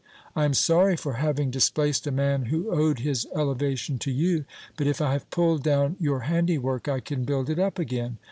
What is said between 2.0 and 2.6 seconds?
a man